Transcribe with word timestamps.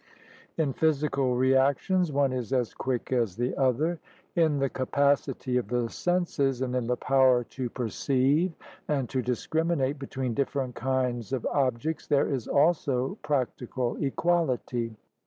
In 0.57 0.73
physical 0.73 1.35
reactions 1.37 2.11
one 2.11 2.33
is 2.33 2.51
as 2.53 2.73
quick 2.73 3.11
as 3.11 3.35
the 3.37 3.55
other. 3.55 3.99
In 4.35 4.57
the 4.57 4.67
capacity 4.67 5.57
of 5.57 5.67
the 5.67 5.89
senses 5.89 6.63
and 6.63 6.75
in 6.75 6.87
the 6.87 6.97
power 6.97 7.43
to 7.51 7.69
perceive 7.69 8.53
and 8.87 9.07
to 9.09 9.21
discriminate 9.21 9.99
between 9.99 10.33
different 10.33 10.73
kinds 10.73 11.31
of 11.33 11.45
objects 11.45 12.07
there 12.07 12.27
is 12.27 12.47
also 12.47 13.19
practical 13.21 13.95
equality. 14.03 14.95